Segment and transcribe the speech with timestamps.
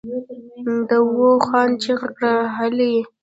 [0.89, 2.33] داوود خان چيغه کړه!
[2.55, 2.93] هلئ!